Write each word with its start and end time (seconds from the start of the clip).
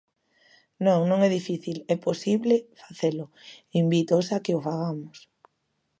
Non, 0.85 0.99
non 1.09 1.19
é 1.27 1.29
difícil, 1.37 1.77
é 1.93 1.95
posible 2.07 2.55
facelo, 2.81 3.25
invítoos 3.81 4.27
a 4.35 4.37
que 4.43 4.55
o 4.57 4.59
fagamos. 4.67 5.17